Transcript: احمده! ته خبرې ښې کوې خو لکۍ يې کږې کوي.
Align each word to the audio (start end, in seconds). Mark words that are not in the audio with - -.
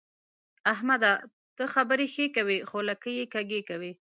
احمده! 0.73 1.13
ته 1.57 1.63
خبرې 1.75 2.07
ښې 2.13 2.25
کوې 2.35 2.57
خو 2.69 2.77
لکۍ 2.89 3.13
يې 3.19 3.25
کږې 3.33 3.61
کوي. 3.69 3.91